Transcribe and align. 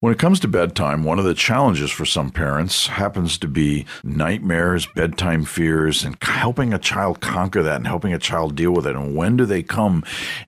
When 0.00 0.12
it 0.12 0.20
comes 0.20 0.38
to 0.40 0.46
bedtime, 0.48 1.02
one 1.02 1.18
of 1.18 1.24
the 1.24 1.34
challenges 1.34 1.90
for 1.90 2.04
some 2.04 2.30
parents 2.30 2.86
happens 2.86 3.36
to 3.38 3.48
be 3.48 3.84
nightmares, 4.04 4.86
bedtime 4.86 5.44
fears, 5.44 6.04
and 6.04 6.16
helping 6.22 6.72
a 6.72 6.78
child 6.78 7.20
conquer 7.20 7.64
that 7.64 7.78
and 7.78 7.86
helping 7.88 8.12
a 8.12 8.18
child 8.20 8.54
deal 8.54 8.70
with 8.70 8.86
it. 8.86 8.94
And 8.94 9.16
when 9.16 9.36
do 9.36 9.44
they 9.44 9.64
come 9.64 10.04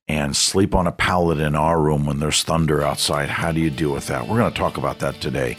and 0.07 0.37
sleep 0.37 0.73
on 0.73 0.87
a 0.87 0.93
pallet 0.93 1.41
in 1.41 1.57
our 1.57 1.81
room 1.81 2.07
when 2.07 2.21
there's 2.21 2.45
thunder 2.45 2.85
outside? 2.85 3.29
How 3.29 3.51
do 3.51 3.59
you 3.59 3.71
deal 3.71 3.93
with 3.93 4.07
that? 4.07 4.29
We're 4.29 4.39
going 4.39 4.53
to 4.53 4.57
talk 4.57 4.77
about 4.77 5.01
that 5.01 5.21
today. 5.21 5.59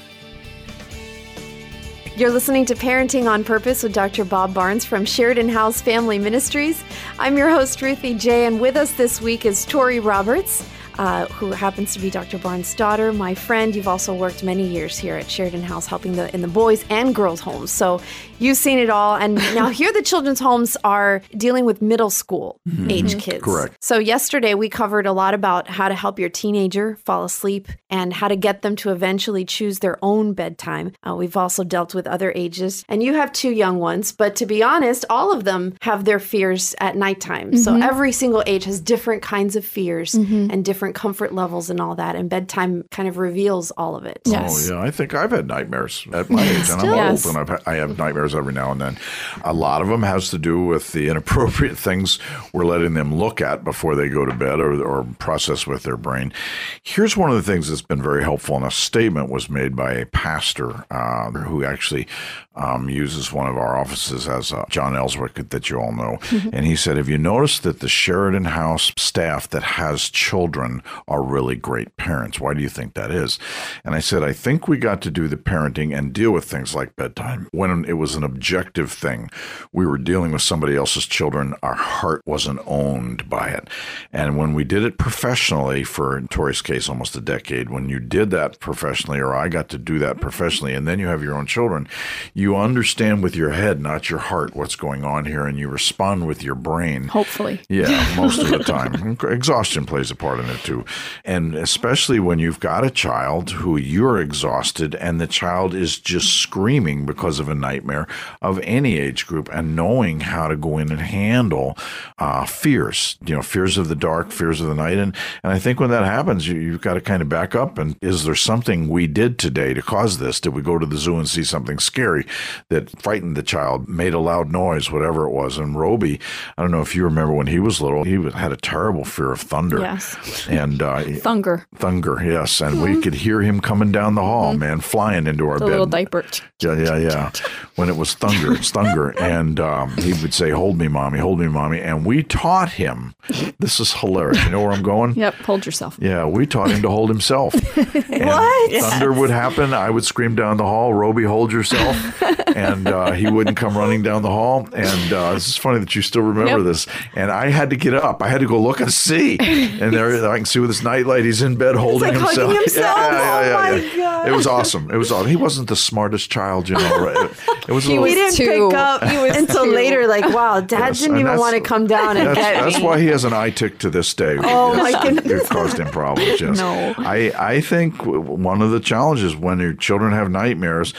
You're 2.16 2.32
listening 2.32 2.64
to 2.68 2.76
Parenting 2.76 3.30
on 3.30 3.44
Purpose 3.44 3.84
with 3.84 3.92
Dr. 3.92 4.24
Bob 4.24 4.54
Barnes 4.54 4.86
from 4.86 5.04
Sheridan 5.04 5.50
House 5.50 5.82
Family 5.82 6.18
Ministries. 6.18 6.82
I'm 7.20 7.38
your 7.38 7.50
host, 7.50 7.82
Ruthie 7.82 8.14
J, 8.14 8.46
and 8.46 8.62
with 8.62 8.78
us 8.78 8.94
this 8.94 9.20
week 9.20 9.46
is 9.46 9.66
Tori 9.66 10.00
Roberts 10.00 10.66
uh, 10.98 11.26
who 11.28 11.52
happens 11.52 11.94
to 11.94 12.00
be 12.00 12.10
Dr. 12.10 12.38
Barnes' 12.38 12.74
daughter, 12.76 13.14
my 13.14 13.34
friend. 13.34 13.76
You've 13.76 13.88
also 13.88 14.14
worked 14.14 14.44
many 14.44 14.68
years 14.68 14.98
here 14.98 15.16
at 15.16 15.30
Sheridan 15.30 15.64
House, 15.64 15.86
helping 15.86 16.14
the 16.14 16.34
in 16.34 16.42
the 16.42 16.48
boys 16.48 16.86
and 16.90 17.16
girls' 17.16 17.40
homes. 17.40 17.72
So 17.72 18.02
you've 18.40 18.58
seen 18.58 18.80
it 18.80 18.90
all. 18.90 19.16
And 19.16 19.36
now 19.56 19.70
here, 19.70 19.92
the 19.94 20.02
children's 20.02 20.40
homes 20.40 20.78
are 20.84 21.22
dealing 21.36 21.66
with 21.66 21.82
middle 21.82 22.10
school 22.10 22.60
mm-hmm. 22.68 22.92
age 22.92 23.20
kids. 23.20 23.44
Correct. 23.44 23.78
So 23.82 23.98
yesterday 23.98 24.54
we 24.54 24.70
covered 24.70 25.06
a 25.06 25.14
lot 25.14 25.34
about 25.34 25.68
how 25.68 25.88
to 25.90 25.96
help 25.96 26.20
your 26.20 26.30
teenager 26.30 26.98
fall 26.98 27.24
asleep 27.24 27.68
and 27.90 28.14
how 28.14 28.28
to 28.28 28.36
get 28.36 28.62
them 28.62 28.76
to 28.78 28.92
eventually 28.92 29.46
choose 29.46 29.80
their 29.80 29.98
own 30.02 30.34
bedtime. 30.34 30.92
Uh, 31.08 31.16
we've 31.16 31.38
also 31.38 31.64
dealt 31.64 31.94
with 31.96 32.08
other 32.08 32.32
ages, 32.36 32.84
and 32.90 33.04
you 33.04 33.14
have 33.14 33.32
two 33.32 33.52
young 33.52 33.80
ones. 33.80 34.12
But 34.12 34.36
to 34.38 34.46
be 34.46 34.64
honest, 34.64 35.06
all 35.10 35.32
of 35.32 35.44
them 35.44 35.76
have 35.82 36.06
their 36.06 36.20
fears 36.20 36.76
at 36.80 36.96
nighttime. 36.96 37.52
Mm-hmm. 37.52 37.58
So 37.58 37.76
every 37.76 38.12
single 38.12 38.44
age 38.46 38.66
has 38.66 38.80
different 38.80 39.22
kinds 39.22 39.56
of 39.56 39.66
fears 39.66 40.14
mm-hmm. 40.14 40.48
and 40.50 40.66
different 40.66 40.81
different 40.82 40.96
comfort 40.96 41.32
levels 41.32 41.70
and 41.70 41.80
all 41.80 41.94
that. 41.94 42.16
And 42.16 42.28
bedtime 42.28 42.84
kind 42.90 43.08
of 43.08 43.20
reveals 43.20 43.70
all 43.78 43.96
of 43.96 44.06
it. 44.06 44.20
Yes. 44.26 44.68
Oh, 44.68 44.74
yeah. 44.74 44.82
I 44.82 44.90
think 44.90 45.14
I've 45.14 45.30
had 45.30 45.46
nightmares 45.48 46.08
at 46.12 46.28
my 46.28 46.42
age, 46.42 46.70
and 46.72 46.82
I'm 46.82 46.96
yes. 46.96 47.24
old, 47.24 47.36
and 47.36 47.52
I've, 47.52 47.68
I 47.68 47.76
have 47.76 48.00
nightmares 48.00 48.34
every 48.34 48.52
now 48.52 48.72
and 48.72 48.82
then. 48.82 48.98
A 49.44 49.54
lot 49.54 49.84
of 49.84 49.90
them 49.90 50.02
has 50.02 50.32
to 50.32 50.40
do 50.40 50.66
with 50.66 50.92
the 50.92 51.08
inappropriate 51.08 51.78
things 51.78 52.18
we're 52.52 52.66
letting 52.66 52.96
them 52.96 53.14
look 53.14 53.42
at 53.42 53.64
before 53.64 53.96
they 53.96 54.10
go 54.10 54.26
to 54.26 54.34
bed 54.34 54.60
or, 54.60 54.84
or 54.84 55.06
process 55.20 55.68
with 55.68 55.84
their 55.84 55.98
brain. 55.98 56.34
Here's 56.82 57.16
one 57.16 57.30
of 57.30 57.36
the 57.36 57.44
things 57.44 57.70
that's 57.70 57.84
been 57.84 58.02
very 58.02 58.24
helpful, 58.24 58.56
and 58.56 58.66
a 58.66 58.72
statement 58.72 59.30
was 59.30 59.52
made 59.52 59.76
by 59.76 59.94
a 59.94 60.08
pastor 60.08 60.84
uh, 60.90 61.30
who 61.30 61.64
actually 61.64 62.08
um, 62.56 62.90
uses 62.90 63.32
one 63.32 63.48
of 63.48 63.56
our 63.56 63.78
offices 63.78 64.28
as 64.28 64.52
uh, 64.52 64.66
John 64.70 64.94
Ellswick 64.94 65.50
that 65.50 65.70
you 65.70 65.80
all 65.80 65.94
know. 65.94 66.18
Mm-hmm. 66.22 66.50
And 66.54 66.66
he 66.66 66.76
said, 66.76 66.98
Have 66.98 67.08
you 67.08 67.18
noticed 67.18 67.64
that 67.64 67.80
the 67.80 67.88
Sheridan 67.88 68.46
House 68.46 68.92
staff 68.98 69.50
that 69.50 69.64
has 69.64 70.10
children 70.10 70.71
are 71.08 71.24
really 71.24 71.56
great 71.56 71.98
parents? 71.98 72.40
Why 72.40 72.54
do 72.54 72.62
you 72.62 72.70
think 72.70 72.94
that 72.94 73.12
is? 73.12 73.40
And 73.84 73.96
I 73.96 74.00
said, 74.00 74.24
I 74.24 74.32
think 74.32 74.68
we 74.68 74.78
got 74.78 75.02
to 75.02 75.12
do 75.12 75.28
the 75.28 75.38
parenting 75.38 75.98
and 75.98 76.14
deal 76.14 76.32
with 76.32 76.46
things 76.46 76.74
like 76.74 76.96
bedtime 76.96 77.50
when 77.52 77.84
it 77.86 77.94
was 77.94 78.16
an 78.16 78.24
objective 78.24 78.92
thing. 78.92 79.30
We 79.74 79.86
were 79.86 79.98
dealing 79.98 80.32
with 80.32 80.42
somebody 80.42 80.76
else's 80.76 81.06
children. 81.06 81.56
Our 81.62 81.74
heart 81.74 82.22
wasn't 82.26 82.62
owned 82.66 83.30
by 83.30 83.50
it. 83.50 83.70
And 84.14 84.38
when 84.38 84.54
we 84.54 84.64
did 84.64 84.84
it 84.84 84.98
professionally, 84.98 85.84
for 85.84 86.18
in 86.18 86.28
Tori's 86.28 86.62
case, 86.62 86.88
almost 86.88 87.16
a 87.16 87.22
decade, 87.22 87.70
when 87.70 87.90
you 87.90 88.00
did 88.00 88.30
that 88.32 88.60
professionally, 88.60 89.20
or 89.20 89.34
I 89.36 89.50
got 89.50 89.70
to 89.70 89.78
do 89.78 90.00
that 90.00 90.22
professionally, 90.22 90.74
and 90.74 90.88
then 90.88 91.00
you 91.00 91.08
have 91.08 91.24
your 91.24 91.36
own 91.36 91.46
children, 91.46 91.88
you 92.34 92.56
understand 92.56 93.24
with 93.24 93.36
your 93.36 93.52
head, 93.52 93.82
not 93.82 94.10
your 94.10 94.20
heart, 94.20 94.56
what's 94.56 94.76
going 94.76 95.04
on 95.04 95.26
here, 95.26 95.46
and 95.46 95.58
you 95.58 95.68
respond 95.68 96.28
with 96.28 96.44
your 96.44 96.56
brain. 96.56 97.08
Hopefully. 97.08 97.62
Yeah, 97.70 98.14
most 98.16 98.40
of 98.40 98.50
the 98.50 98.60
time. 98.64 99.18
Exhaustion 99.24 99.86
plays 99.86 100.12
a 100.12 100.16
part 100.16 100.40
in 100.40 100.50
it 100.50 100.61
too. 100.64 100.86
And 101.24 101.56
especially 101.56 102.20
when 102.20 102.40
you've 102.40 102.60
got 102.60 102.86
a 102.86 102.90
child 102.90 103.52
who 103.52 103.78
you're 103.78 104.20
exhausted 104.20 104.96
and 104.96 105.20
the 105.20 105.28
child 105.28 105.74
is 105.74 105.98
just 106.00 106.34
screaming 106.34 107.06
because 107.06 107.40
of 107.40 107.50
a 107.50 107.56
nightmare 107.56 108.08
of 108.42 108.60
any 108.60 108.98
age 108.98 109.28
group 109.28 109.50
and 109.52 109.76
knowing 109.76 110.22
how 110.22 110.48
to 110.48 110.56
go 110.56 110.78
in 110.78 110.92
and 110.92 111.02
handle 111.02 111.78
uh, 112.20 112.46
fears, 112.46 113.18
you 113.26 113.36
know, 113.36 113.42
fears 113.42 113.78
of 113.78 113.88
the 113.88 113.96
dark, 113.96 114.32
fears 114.32 114.62
of 114.62 114.68
the 114.68 114.76
night. 114.76 114.98
And, 114.98 115.16
and 115.44 115.54
I 115.54 115.60
think 115.60 115.80
when 115.80 115.90
that 115.90 116.06
happens, 116.06 116.48
you, 116.48 116.60
you've 116.60 116.82
got 116.82 116.96
to 116.96 117.02
kind 117.02 117.22
of 117.22 117.30
back 117.30 117.56
up 117.56 117.78
and 117.78 117.96
is 118.02 118.24
there 118.26 118.36
something 118.36 118.90
we 118.90 119.08
did 119.08 119.38
today 119.38 119.74
to 119.74 119.82
cause 119.82 120.18
this? 120.18 120.40
Did 120.40 120.54
we 120.54 120.62
go 120.62 120.78
to 120.78 120.86
the 120.86 120.98
zoo 120.98 121.18
and 121.18 121.30
see 121.30 121.44
something 121.44 121.80
scary? 121.80 122.26
that 122.70 122.90
frightened 123.02 123.36
the 123.36 123.44
child, 123.44 123.88
made 123.88 124.14
a 124.14 124.20
loud 124.20 124.52
noise, 124.52 124.92
whatever 124.92 125.26
it 125.26 125.32
was. 125.32 125.58
And 125.58 125.78
Roby, 125.78 126.20
I 126.58 126.62
don't 126.62 126.72
know 126.72 126.82
if 126.82 126.96
you 126.96 127.04
remember 127.04 127.34
when 127.34 127.48
he 127.48 127.60
was 127.60 127.82
little, 127.82 128.04
he 128.04 128.22
had 128.32 128.52
a 128.52 128.58
terrible 128.58 129.06
fear 129.06 129.32
of 129.32 129.42
thunder. 129.42 129.80
Yes. 129.80 130.48
And 130.52 130.82
uh, 130.82 131.04
thunder. 131.20 131.66
Thunder, 131.76 132.22
yes. 132.24 132.62
And 132.62 132.76
mm-hmm. 132.76 132.96
we 132.96 133.02
could 133.02 133.14
hear 133.14 133.42
him 133.42 133.62
coming 133.62 133.92
down 133.92 134.16
the 134.16 134.22
hall, 134.22 134.52
mm-hmm. 134.52 134.60
man, 134.60 134.80
flying 134.82 135.28
into 135.28 135.48
our 135.48 135.60
the 135.60 135.66
bed. 135.66 135.72
little 135.72 135.86
diaper. 135.86 136.26
Yeah, 136.60 136.78
yeah, 136.78 136.98
yeah. 136.98 137.32
when 137.76 137.90
it 137.90 137.96
was 137.96 138.14
thunder, 138.14 138.54
it's 138.54 138.72
thunder. 138.72 139.12
And 139.22 139.60
um, 139.60 139.96
he 139.98 140.14
would 140.22 140.34
say, 140.34 140.50
Hold 140.50 140.78
me, 140.78 140.88
mommy, 140.88 141.20
hold 141.20 141.40
me, 141.40 141.48
mommy. 141.48 141.80
And 141.80 142.06
we 142.06 142.24
taught 142.24 142.74
him, 142.74 143.14
this 143.60 143.80
is 143.80 143.94
hilarious. 143.94 144.44
You 144.44 144.52
know 144.52 144.62
where 144.62 144.72
I'm 144.72 144.84
going? 144.84 145.16
Yep, 145.16 145.36
hold 145.36 145.66
yourself. 145.66 145.98
Yeah, 146.02 146.26
we 146.26 146.46
taught 146.46 146.72
him 146.72 146.82
to 146.82 146.90
hold 146.90 147.10
himself. 147.10 147.54
what? 147.76 148.72
Thunder 148.72 149.12
yes. 149.12 149.20
would 149.20 149.30
happen. 149.30 149.74
I 149.74 149.90
would 149.90 150.04
scream 150.04 150.36
down 150.36 150.58
the 150.58 150.66
hall, 150.66 150.94
Roby, 150.94 151.24
hold 151.24 151.52
yourself 151.52 152.22
and 152.56 152.88
uh, 152.88 153.12
he 153.12 153.30
wouldn't 153.30 153.58
come 153.58 153.78
running 153.78 154.02
down 154.02 154.22
the 154.22 154.30
hall. 154.30 154.68
And 154.74 155.14
uh, 155.14 155.34
it's 155.36 155.58
funny 155.58 155.80
that 155.80 155.96
you 155.96 156.02
still 156.02 156.22
remember 156.22 156.58
yep. 156.58 156.66
this. 156.66 156.88
And 157.16 157.32
I 157.32 157.50
had 157.50 157.70
to 157.70 157.76
get 157.76 157.94
up. 157.94 158.22
I 158.22 158.28
had 158.28 158.42
to 158.42 158.48
go 158.48 158.60
look 158.60 158.80
and 158.80 158.92
see. 158.92 159.38
And 159.40 159.94
there 159.94 160.30
I 160.30 160.41
can 160.42 160.46
see 160.46 160.60
with 160.60 160.70
his 160.70 160.84
nightlight, 160.84 161.24
he's 161.24 161.42
in 161.42 161.56
bed 161.56 161.76
holding 161.76 162.10
like 162.10 162.18
himself. 162.18 162.54
himself. 162.54 162.98
Yeah, 162.98 163.12
yeah, 163.12 163.42
yeah, 163.42 163.70
oh 163.70 163.90
my 163.90 163.98
God. 163.98 164.28
It 164.28 164.32
was 164.32 164.48
awesome. 164.48 164.92
It 164.92 164.98
was 164.98 165.12
awesome. 165.12 165.30
He 165.30 165.36
wasn't 165.36 165.70
the 165.70 165.76
smartest 165.76 166.32
child, 166.32 166.70
you 166.70 166.76
know. 166.76 167.00
Right? 167.00 167.32
It 167.68 167.72
was. 167.72 167.86
A 167.86 167.90
little, 167.90 168.04
we 168.04 168.16
didn't 168.16 168.36
two. 168.36 168.70
pick 168.70 168.78
up 168.78 169.02
until 169.04 169.66
two. 169.66 169.74
later. 169.74 170.08
Like, 170.08 170.28
wow, 170.34 170.60
Dad 170.60 170.80
yes, 170.80 171.00
didn't 171.00 171.20
even 171.20 171.38
want 171.38 171.56
to 171.56 171.62
come 171.62 171.88
down 171.88 172.18
and 172.18 172.28
that's, 172.28 172.40
get 172.40 172.64
That's 172.64 172.78
me. 172.80 172.84
why 172.84 173.00
he 173.00 173.08
has 173.08 173.24
an 173.24 173.34
eye 173.34 173.52
tic 173.52 173.78
to 173.80 173.90
this 173.90 174.14
day. 174.14 174.38
Oh 174.40 174.74
yes, 174.74 174.94
my 174.94 175.04
goodness, 175.04 175.44
it 175.44 175.50
caused 175.50 175.78
him 175.78 175.88
problems. 175.88 176.42
Yes. 176.42 176.58
No, 176.58 176.94
I 176.98 177.32
I 177.38 177.62
think 177.62 178.06
one 178.06 178.62
of 178.62 178.72
the 178.72 178.80
challenges 178.80 179.36
when 179.36 179.60
your 179.60 179.74
children 179.74 180.12
have 180.14 180.30
nightmares 180.30 180.94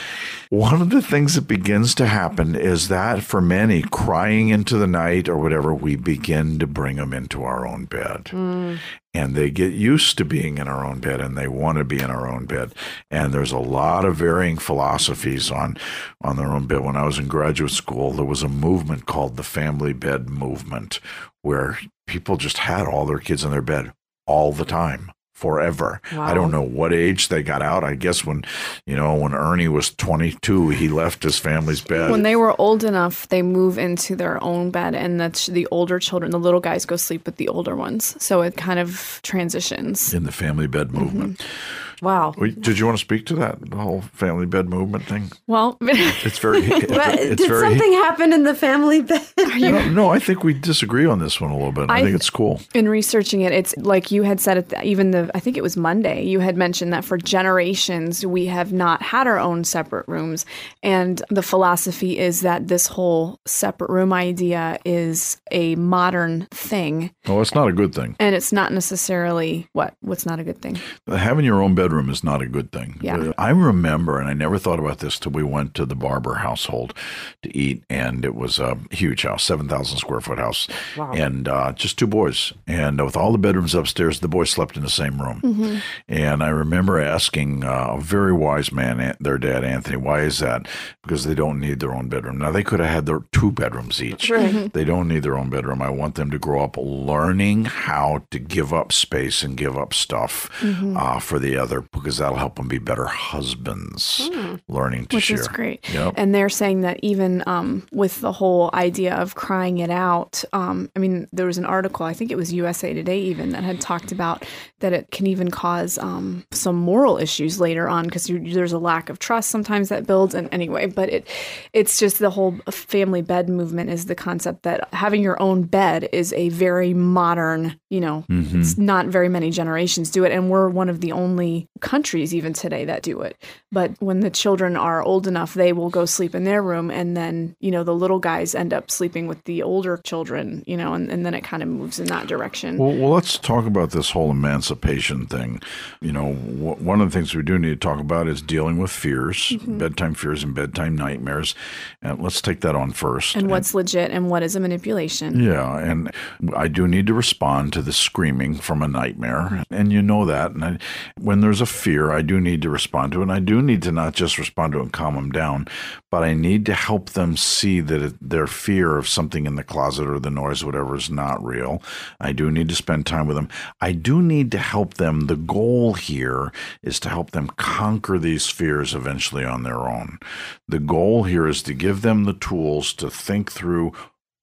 one 0.53 0.83
of 0.83 0.91
the 0.91 1.01
things 1.01 1.33
that 1.33 1.47
begins 1.47 1.95
to 1.95 2.05
happen 2.05 2.55
is 2.55 2.87
that 2.89 3.23
for 3.23 3.41
many, 3.41 3.81
crying 3.81 4.49
into 4.49 4.77
the 4.77 4.85
night 4.85 5.27
or 5.27 5.35
whatever, 5.35 5.73
we 5.73 5.95
begin 5.95 6.59
to 6.59 6.67
bring 6.67 6.97
them 6.97 7.11
into 7.11 7.43
our 7.43 7.65
own 7.65 7.85
bed. 7.85 8.25
Mm. 8.25 8.77
And 9.13 9.35
they 9.35 9.51
get 9.51 9.73
used 9.73 10.17
to 10.17 10.25
being 10.25 10.57
in 10.57 10.67
our 10.67 10.83
own 10.83 10.99
bed 10.99 11.21
and 11.21 11.37
they 11.37 11.47
want 11.47 11.77
to 11.77 11.83
be 11.83 11.99
in 11.99 12.09
our 12.09 12.27
own 12.27 12.45
bed. 12.45 12.73
And 13.11 13.31
there's 13.31 13.51
a 13.51 13.59
lot 13.59 14.05
of 14.05 14.15
varying 14.15 14.57
philosophies 14.57 15.51
on, 15.51 15.77
on 16.21 16.35
their 16.35 16.47
own 16.47 16.65
bed. 16.65 16.79
When 16.79 16.95
I 16.95 17.05
was 17.05 17.19
in 17.19 17.27
graduate 17.27 17.71
school, 17.71 18.11
there 18.11 18.25
was 18.25 18.41
a 18.41 18.49
movement 18.49 19.05
called 19.05 19.37
the 19.37 19.43
family 19.43 19.93
bed 19.93 20.29
movement 20.29 20.99
where 21.43 21.79
people 22.07 22.37
just 22.37 22.57
had 22.57 22.87
all 22.87 23.05
their 23.05 23.19
kids 23.19 23.43
in 23.43 23.51
their 23.51 23.61
bed 23.61 23.93
all 24.25 24.51
the 24.51 24.65
time 24.65 25.11
forever. 25.33 25.99
Wow. 26.13 26.21
I 26.23 26.33
don't 26.33 26.51
know 26.51 26.61
what 26.61 26.93
age 26.93 27.27
they 27.27 27.43
got 27.43 27.61
out. 27.61 27.83
I 27.83 27.95
guess 27.95 28.23
when, 28.23 28.43
you 28.85 28.95
know, 28.95 29.15
when 29.15 29.33
Ernie 29.33 29.67
was 29.67 29.93
22, 29.95 30.69
he 30.69 30.87
left 30.87 31.23
his 31.23 31.37
family's 31.37 31.81
bed. 31.81 32.11
When 32.11 32.23
they 32.23 32.35
were 32.35 32.59
old 32.61 32.83
enough, 32.83 33.27
they 33.29 33.41
move 33.41 33.77
into 33.77 34.15
their 34.15 34.41
own 34.43 34.71
bed, 34.71 34.95
and 34.95 35.19
that's 35.19 35.47
the 35.47 35.67
older 35.71 35.99
children, 35.99 36.31
the 36.31 36.39
little 36.39 36.59
guys 36.59 36.85
go 36.85 36.95
sleep 36.95 37.25
with 37.25 37.37
the 37.37 37.49
older 37.49 37.75
ones. 37.75 38.15
So 38.23 38.41
it 38.41 38.55
kind 38.55 38.79
of 38.79 39.19
transitions 39.23 40.13
in 40.13 40.23
the 40.23 40.31
family 40.31 40.67
bed 40.67 40.91
movement. 40.91 41.39
Mm-hmm. 41.39 41.92
Wow. 42.01 42.31
Did 42.31 42.79
you 42.79 42.85
want 42.85 42.97
to 42.97 43.03
speak 43.03 43.25
to 43.27 43.35
that 43.35 43.69
the 43.69 43.77
whole 43.77 44.01
family 44.01 44.45
bed 44.45 44.69
movement 44.69 45.05
thing? 45.05 45.31
Well, 45.47 45.77
it's 45.81 46.39
very. 46.39 46.59
it's 46.63 47.41
did 47.41 47.47
very, 47.47 47.69
something 47.69 47.93
happen 47.93 48.33
in 48.33 48.43
the 48.43 48.55
family 48.55 49.01
bed? 49.01 49.25
no, 49.37 49.89
no, 49.89 50.09
I 50.09 50.19
think 50.19 50.43
we 50.43 50.53
disagree 50.53 51.05
on 51.05 51.19
this 51.19 51.39
one 51.39 51.51
a 51.51 51.55
little 51.55 51.71
bit. 51.71 51.89
I, 51.89 51.99
I 51.99 52.03
think 52.03 52.15
it's 52.15 52.29
cool. 52.29 52.61
In 52.73 52.89
researching 52.89 53.41
it, 53.41 53.51
it's 53.51 53.75
like 53.77 54.11
you 54.11 54.23
had 54.23 54.39
said. 54.39 54.73
Even 54.83 55.11
the 55.11 55.29
I 55.35 55.39
think 55.39 55.57
it 55.57 55.63
was 55.63 55.77
Monday. 55.77 56.23
You 56.23 56.39
had 56.39 56.57
mentioned 56.57 56.93
that 56.93 57.05
for 57.05 57.17
generations 57.17 58.25
we 58.25 58.45
have 58.47 58.73
not 58.73 59.01
had 59.01 59.27
our 59.27 59.39
own 59.39 59.63
separate 59.63 60.07
rooms, 60.07 60.45
and 60.81 61.21
the 61.29 61.43
philosophy 61.43 62.17
is 62.17 62.41
that 62.41 62.67
this 62.67 62.87
whole 62.87 63.39
separate 63.45 63.89
room 63.89 64.13
idea 64.13 64.79
is 64.85 65.37
a 65.51 65.75
modern 65.75 66.47
thing. 66.51 67.11
Oh, 67.27 67.41
it's 67.41 67.55
not 67.55 67.67
a 67.67 67.73
good 67.73 67.93
thing. 67.93 68.15
And 68.19 68.35
it's 68.35 68.51
not 68.51 68.71
necessarily 68.73 69.67
what. 69.73 69.95
What's 70.01 70.25
not 70.25 70.39
a 70.39 70.43
good 70.43 70.61
thing? 70.61 70.79
Having 71.07 71.45
your 71.45 71.61
own 71.61 71.75
bedroom 71.75 71.82
bedroom 71.83 72.09
is 72.09 72.23
not 72.23 72.41
a 72.41 72.45
good 72.45 72.71
thing. 72.71 72.97
Yeah. 73.01 73.33
I 73.37 73.49
remember, 73.49 74.17
and 74.17 74.29
I 74.29 74.33
never 74.33 74.57
thought 74.57 74.79
about 74.79 74.99
this 74.99 75.19
till 75.19 75.33
we 75.33 75.43
went 75.43 75.73
to 75.75 75.85
the 75.85 75.95
Barber 75.95 76.35
household 76.35 76.93
to 77.41 77.57
eat, 77.57 77.83
and 77.89 78.23
it 78.23 78.35
was 78.35 78.57
a 78.57 78.77
huge 78.91 79.23
house, 79.23 79.43
7,000 79.43 79.97
square 79.97 80.21
foot 80.21 80.39
house, 80.39 80.69
wow. 80.95 81.11
and 81.11 81.49
uh, 81.49 81.73
just 81.73 81.99
two 81.99 82.07
boys. 82.07 82.53
And 82.65 83.03
with 83.03 83.17
all 83.17 83.33
the 83.33 83.37
bedrooms 83.37 83.75
upstairs, 83.75 84.21
the 84.21 84.29
boys 84.29 84.49
slept 84.49 84.77
in 84.77 84.83
the 84.83 84.89
same 84.89 85.21
room. 85.21 85.41
Mm-hmm. 85.41 85.77
And 86.07 86.41
I 86.41 86.47
remember 86.47 87.01
asking 87.01 87.65
uh, 87.65 87.95
a 87.97 88.01
very 88.01 88.31
wise 88.31 88.71
man, 88.71 89.17
their 89.19 89.37
dad, 89.37 89.65
Anthony, 89.65 89.97
why 89.97 90.21
is 90.21 90.39
that? 90.39 90.65
Because 91.01 91.25
they 91.25 91.35
don't 91.35 91.59
need 91.59 91.81
their 91.81 91.93
own 91.93 92.07
bedroom. 92.07 92.37
Now, 92.37 92.51
they 92.51 92.63
could 92.63 92.79
have 92.79 92.89
had 92.89 93.05
their 93.07 93.23
two 93.33 93.51
bedrooms 93.51 94.01
each. 94.01 94.29
Right. 94.29 94.53
Mm-hmm. 94.53 94.67
They 94.67 94.85
don't 94.85 95.09
need 95.09 95.23
their 95.23 95.37
own 95.37 95.49
bedroom. 95.49 95.81
I 95.81 95.89
want 95.89 96.15
them 96.15 96.31
to 96.31 96.39
grow 96.39 96.63
up 96.63 96.77
learning 96.77 97.65
how 97.65 98.23
to 98.31 98.39
give 98.39 98.73
up 98.73 98.93
space 98.93 99.43
and 99.43 99.57
give 99.57 99.77
up 99.77 99.93
stuff 99.93 100.49
mm-hmm. 100.61 100.95
uh, 100.95 101.19
for 101.19 101.39
the 101.39 101.57
other 101.57 101.72
together 101.73 101.89
because 101.91 102.17
that'll 102.17 102.37
help 102.37 102.55
them 102.55 102.67
be 102.67 102.77
better 102.77 103.05
husbands, 103.05 104.29
mm. 104.31 104.59
learning 104.67 105.05
to 105.07 105.17
Which 105.17 105.25
share. 105.25 105.37
Which 105.37 105.41
is 105.41 105.47
great. 105.47 105.89
Yep. 105.93 106.13
And 106.17 106.33
they're 106.33 106.49
saying 106.49 106.81
that 106.81 106.99
even 107.01 107.43
um, 107.47 107.87
with 107.91 108.21
the 108.21 108.31
whole 108.31 108.69
idea 108.73 109.15
of 109.15 109.35
crying 109.35 109.79
it 109.79 109.89
out, 109.89 110.43
um, 110.53 110.89
I 110.95 110.99
mean, 110.99 111.27
there 111.31 111.45
was 111.45 111.57
an 111.57 111.65
article, 111.65 112.05
I 112.05 112.13
think 112.13 112.31
it 112.31 112.37
was 112.37 112.53
USA 112.53 112.93
Today 112.93 113.19
even, 113.19 113.51
that 113.51 113.63
had 113.63 113.81
talked 113.81 114.11
about 114.11 114.45
that 114.79 114.93
it 114.93 115.11
can 115.11 115.27
even 115.27 115.49
cause 115.49 115.97
um, 115.97 116.45
some 116.51 116.75
moral 116.75 117.17
issues 117.17 117.59
later 117.59 117.87
on 117.87 118.05
because 118.05 118.25
there's 118.25 118.73
a 118.73 118.79
lack 118.79 119.09
of 119.09 119.19
trust 119.19 119.49
sometimes 119.49 119.89
that 119.89 120.05
builds. 120.05 120.35
And 120.35 120.49
anyway, 120.51 120.87
but 120.87 121.09
it 121.09 121.27
it's 121.71 121.97
just 121.97 122.19
the 122.19 122.29
whole 122.29 122.57
family 122.69 123.21
bed 123.21 123.49
movement 123.49 123.89
is 123.89 124.05
the 124.05 124.15
concept 124.15 124.63
that 124.63 124.93
having 124.93 125.21
your 125.21 125.41
own 125.41 125.63
bed 125.63 126.09
is 126.11 126.33
a 126.33 126.49
very 126.49 126.93
modern, 126.93 127.79
you 127.89 128.01
know, 128.01 128.25
mm-hmm. 128.29 128.59
it's 128.59 128.77
not 128.77 129.07
very 129.07 129.29
many 129.29 129.49
generations 129.49 130.09
do 130.09 130.25
it. 130.25 130.31
And 130.31 130.49
we're 130.49 130.69
one 130.69 130.89
of 130.89 130.99
the 130.99 131.11
only 131.13 131.62
countries 131.79 132.33
even 132.33 132.53
today 132.53 132.85
that 132.85 133.03
do 133.03 133.21
it. 133.21 133.37
But 133.71 133.91
when 133.99 134.19
the 134.19 134.29
children 134.29 134.75
are 134.75 135.01
old 135.01 135.27
enough, 135.27 135.53
they 135.53 135.73
will 135.73 135.89
go 135.89 136.05
sleep 136.05 136.35
in 136.35 136.43
their 136.43 136.61
room. 136.61 136.91
And 136.91 137.17
then, 137.17 137.55
you 137.59 137.71
know, 137.71 137.83
the 137.83 137.95
little 137.95 138.19
guys 138.19 138.55
end 138.55 138.73
up 138.73 138.91
sleeping 138.91 139.27
with 139.27 139.43
the 139.45 139.63
older 139.63 139.97
children, 139.97 140.63
you 140.67 140.77
know, 140.77 140.93
and, 140.93 141.11
and 141.11 141.25
then 141.25 141.33
it 141.33 141.43
kind 141.43 141.63
of 141.63 141.69
moves 141.69 141.99
in 141.99 142.07
that 142.07 142.27
direction. 142.27 142.77
Well, 142.77 142.95
well, 142.95 143.11
let's 143.11 143.37
talk 143.37 143.65
about 143.65 143.91
this 143.91 144.11
whole 144.11 144.31
emancipation 144.31 145.25
thing. 145.25 145.61
You 146.01 146.11
know, 146.11 146.33
w- 146.33 146.75
one 146.75 147.01
of 147.01 147.11
the 147.11 147.17
things 147.17 147.33
we 147.33 147.43
do 147.43 147.57
need 147.57 147.69
to 147.69 147.75
talk 147.75 147.99
about 147.99 148.27
is 148.27 148.41
dealing 148.41 148.77
with 148.77 148.91
fears, 148.91 149.37
mm-hmm. 149.37 149.77
bedtime 149.77 150.13
fears 150.13 150.43
and 150.43 150.53
bedtime 150.53 150.95
nightmares. 150.95 151.55
And 152.01 152.21
let's 152.21 152.41
take 152.41 152.61
that 152.61 152.75
on 152.75 152.91
first. 152.91 153.35
And 153.35 153.49
what's 153.49 153.69
and, 153.69 153.75
legit 153.75 154.11
and 154.11 154.29
what 154.29 154.43
is 154.43 154.55
a 154.55 154.59
manipulation. 154.59 155.39
Yeah. 155.39 155.79
And 155.79 156.11
I 156.55 156.67
do 156.67 156.87
need 156.87 157.07
to 157.07 157.13
respond 157.13 157.73
to 157.73 157.81
the 157.81 157.93
screaming 157.93 158.55
from 158.55 158.81
a 158.81 158.87
nightmare. 158.87 159.63
And 159.69 159.91
you 159.91 160.01
know 160.01 160.25
that. 160.25 160.51
And 160.51 160.63
I, 160.63 160.77
when 161.19 161.41
there's 161.41 161.52
a 161.61 161.65
fear, 161.65 162.11
I 162.11 162.21
do 162.21 162.39
need 162.39 162.61
to 162.61 162.69
respond 162.69 163.13
to. 163.13 163.21
And 163.21 163.31
I 163.31 163.39
do 163.39 163.61
need 163.61 163.81
to 163.83 163.91
not 163.91 164.13
just 164.13 164.37
respond 164.37 164.73
to 164.73 164.79
and 164.79 164.91
calm 164.91 165.15
them 165.15 165.31
down, 165.31 165.67
but 166.11 166.23
I 166.23 166.33
need 166.33 166.65
to 166.67 166.73
help 166.73 167.11
them 167.11 167.37
see 167.37 167.79
that 167.79 168.01
it, 168.01 168.15
their 168.21 168.47
fear 168.47 168.97
of 168.97 169.07
something 169.07 169.45
in 169.45 169.55
the 169.55 169.63
closet 169.63 170.07
or 170.07 170.19
the 170.19 170.29
noise, 170.29 170.63
whatever, 170.63 170.95
is 170.95 171.09
not 171.09 171.43
real. 171.43 171.81
I 172.19 172.31
do 172.31 172.51
need 172.51 172.69
to 172.69 172.75
spend 172.75 173.05
time 173.05 173.27
with 173.27 173.35
them. 173.35 173.49
I 173.81 173.91
do 173.91 174.21
need 174.21 174.51
to 174.51 174.57
help 174.57 174.95
them. 174.95 175.27
The 175.27 175.35
goal 175.35 175.93
here 175.93 176.51
is 176.81 176.99
to 177.01 177.09
help 177.09 177.31
them 177.31 177.47
conquer 177.57 178.17
these 178.17 178.49
fears 178.49 178.93
eventually 178.93 179.45
on 179.45 179.63
their 179.63 179.87
own. 179.87 180.19
The 180.67 180.79
goal 180.79 181.23
here 181.23 181.47
is 181.47 181.61
to 181.63 181.73
give 181.73 182.01
them 182.01 182.23
the 182.23 182.33
tools 182.33 182.93
to 182.93 183.09
think 183.09 183.51
through, 183.51 183.93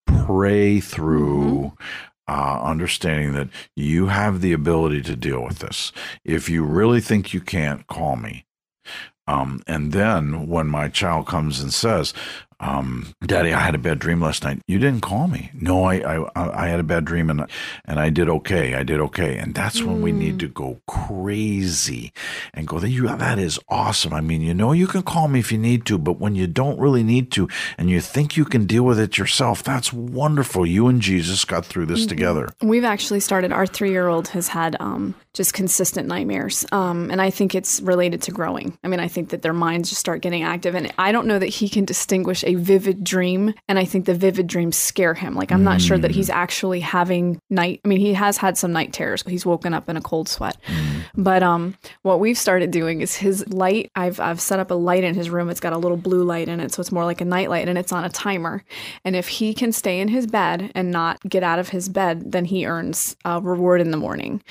pray 0.06 0.80
through. 0.80 1.72
Mm-hmm. 1.74 2.09
Uh, 2.32 2.60
understanding 2.62 3.32
that 3.32 3.48
you 3.74 4.06
have 4.06 4.40
the 4.40 4.52
ability 4.52 5.02
to 5.02 5.16
deal 5.16 5.42
with 5.42 5.58
this. 5.58 5.90
If 6.24 6.48
you 6.48 6.62
really 6.62 7.00
think 7.00 7.34
you 7.34 7.40
can't, 7.40 7.84
call 7.88 8.14
me. 8.14 8.44
Um, 9.26 9.64
and 9.66 9.90
then 9.90 10.46
when 10.46 10.68
my 10.68 10.86
child 10.86 11.26
comes 11.26 11.58
and 11.58 11.74
says, 11.74 12.14
um, 12.60 13.14
Daddy, 13.24 13.54
I 13.54 13.60
had 13.60 13.74
a 13.74 13.78
bad 13.78 13.98
dream 13.98 14.20
last 14.20 14.44
night. 14.44 14.60
You 14.66 14.78
didn't 14.78 15.00
call 15.00 15.28
me. 15.28 15.50
No, 15.54 15.84
I, 15.84 16.24
I, 16.36 16.64
I 16.64 16.68
had 16.68 16.78
a 16.78 16.84
bad 16.84 17.06
dream 17.06 17.30
and, 17.30 17.46
and 17.86 17.98
I 17.98 18.10
did 18.10 18.28
okay. 18.28 18.74
I 18.74 18.82
did 18.82 19.00
okay. 19.00 19.38
And 19.38 19.54
that's 19.54 19.80
mm. 19.80 19.86
when 19.86 20.02
we 20.02 20.12
need 20.12 20.38
to 20.40 20.48
mm. 20.48 20.54
go 20.54 20.80
crazy 20.86 22.12
and 22.52 22.68
go, 22.68 22.78
you, 22.80 23.08
that 23.08 23.38
is 23.38 23.58
awesome. 23.68 24.12
I 24.12 24.20
mean, 24.20 24.42
you 24.42 24.52
know, 24.52 24.72
you 24.72 24.86
can 24.86 25.02
call 25.02 25.28
me 25.28 25.40
if 25.40 25.50
you 25.50 25.58
need 25.58 25.86
to, 25.86 25.96
but 25.96 26.20
when 26.20 26.34
you 26.34 26.46
don't 26.46 26.78
really 26.78 27.02
need 27.02 27.32
to 27.32 27.48
and 27.78 27.88
you 27.88 28.00
think 28.00 28.36
you 28.36 28.44
can 28.44 28.66
deal 28.66 28.84
with 28.84 29.00
it 29.00 29.16
yourself, 29.16 29.62
that's 29.62 29.92
wonderful. 29.92 30.66
You 30.66 30.88
and 30.88 31.00
Jesus 31.00 31.44
got 31.46 31.64
through 31.64 31.86
this 31.86 32.00
mm-hmm. 32.00 32.08
together. 32.08 32.48
We've 32.60 32.84
actually 32.84 33.20
started, 33.20 33.52
our 33.52 33.66
three 33.66 33.90
year 33.90 34.08
old 34.08 34.28
has 34.28 34.48
had 34.48 34.76
um, 34.80 35.14
just 35.32 35.54
consistent 35.54 36.08
nightmares. 36.08 36.66
Um, 36.72 37.10
and 37.10 37.22
I 37.22 37.30
think 37.30 37.54
it's 37.54 37.80
related 37.80 38.20
to 38.22 38.32
growing. 38.32 38.76
I 38.84 38.88
mean, 38.88 39.00
I 39.00 39.08
think 39.08 39.30
that 39.30 39.42
their 39.42 39.52
minds 39.52 39.88
just 39.88 40.00
start 40.00 40.20
getting 40.20 40.42
active. 40.42 40.74
And 40.74 40.92
I 40.98 41.12
don't 41.12 41.26
know 41.26 41.38
that 41.38 41.46
he 41.46 41.68
can 41.68 41.84
distinguish 41.84 42.44
a 42.50 42.54
vivid 42.56 43.04
dream. 43.04 43.54
And 43.68 43.78
I 43.78 43.84
think 43.84 44.06
the 44.06 44.14
vivid 44.14 44.46
dreams 44.46 44.76
scare 44.76 45.14
him. 45.14 45.34
Like, 45.34 45.52
I'm 45.52 45.64
not 45.64 45.78
mm. 45.78 45.86
sure 45.86 45.98
that 45.98 46.10
he's 46.10 46.28
mm. 46.28 46.34
actually 46.34 46.80
having 46.80 47.40
night. 47.48 47.80
I 47.84 47.88
mean, 47.88 48.00
he 48.00 48.14
has 48.14 48.36
had 48.36 48.58
some 48.58 48.72
night 48.72 48.92
terrors. 48.92 49.22
He's 49.26 49.46
woken 49.46 49.72
up 49.74 49.88
in 49.88 49.96
a 49.96 50.00
cold 50.00 50.28
sweat. 50.28 50.56
Mm. 50.66 51.02
But 51.16 51.42
um, 51.42 51.76
what 52.02 52.20
we've 52.20 52.38
started 52.38 52.70
doing 52.70 53.00
is 53.00 53.14
his 53.14 53.46
light, 53.48 53.90
I've, 53.94 54.18
I've 54.20 54.40
set 54.40 54.58
up 54.58 54.70
a 54.70 54.74
light 54.74 55.04
in 55.04 55.14
his 55.14 55.30
room. 55.30 55.48
It's 55.48 55.60
got 55.60 55.72
a 55.72 55.78
little 55.78 55.96
blue 55.96 56.24
light 56.24 56.48
in 56.48 56.60
it. 56.60 56.72
So 56.72 56.80
it's 56.80 56.92
more 56.92 57.04
like 57.04 57.20
a 57.20 57.24
night 57.24 57.50
light 57.50 57.68
and 57.68 57.78
it's 57.78 57.92
on 57.92 58.04
a 58.04 58.10
timer. 58.10 58.64
And 59.04 59.14
if 59.14 59.28
he 59.28 59.54
can 59.54 59.72
stay 59.72 60.00
in 60.00 60.08
his 60.08 60.26
bed 60.26 60.72
and 60.74 60.90
not 60.90 61.20
get 61.28 61.42
out 61.42 61.58
of 61.58 61.68
his 61.68 61.88
bed, 61.88 62.32
then 62.32 62.44
he 62.44 62.66
earns 62.66 63.16
a 63.24 63.40
reward 63.40 63.80
in 63.80 63.90
the 63.90 63.96
morning. 63.96 64.42